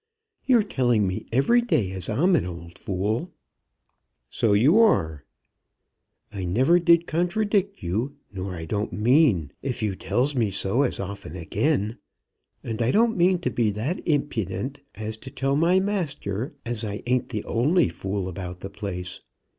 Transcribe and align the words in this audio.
You're 0.47 0.63
telling 0.63 1.05
me 1.07 1.27
every 1.31 1.61
day 1.61 1.91
as 1.91 2.09
I'm 2.09 2.35
an 2.35 2.47
old 2.47 2.79
fool." 2.79 3.29
"So 4.31 4.53
you 4.53 4.79
are." 4.79 5.25
"I 6.33 6.37
didn't 6.39 6.53
never 6.53 6.79
contradict 6.79 7.83
you; 7.83 8.15
nor 8.33 8.55
I 8.55 8.65
don't 8.65 8.91
mean, 8.91 9.51
if 9.61 9.83
you 9.83 9.93
tells 9.93 10.33
me 10.35 10.49
so 10.49 10.81
as 10.81 10.99
often 10.99 11.35
again. 11.35 11.99
And 12.63 12.81
I 12.81 12.89
don't 12.89 13.15
mean 13.15 13.37
to 13.41 13.51
be 13.51 13.69
that 13.73 14.01
impident 14.07 14.81
as 14.95 15.17
to 15.17 15.29
tell 15.29 15.55
my 15.55 15.79
master 15.79 16.55
as 16.65 16.83
I 16.83 17.03
ain't 17.05 17.29
the 17.29 17.43
only 17.43 17.87
fool 17.87 18.27
about 18.27 18.61
the 18.61 18.71
place. 18.71 19.21